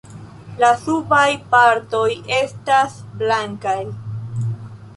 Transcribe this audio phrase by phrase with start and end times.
[0.61, 2.07] La subaj partoj
[2.39, 3.79] estas blankaj.